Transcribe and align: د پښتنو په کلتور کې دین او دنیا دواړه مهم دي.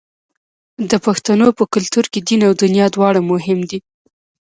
د 0.89 0.91
پښتنو 1.05 1.47
په 1.57 1.63
کلتور 1.73 2.05
کې 2.11 2.19
دین 2.27 2.41
او 2.47 2.53
دنیا 2.63 2.85
دواړه 2.95 3.19
مهم 3.31 3.59
دي. 3.69 3.79